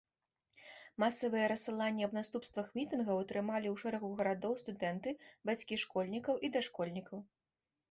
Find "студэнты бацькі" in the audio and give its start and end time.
4.65-5.81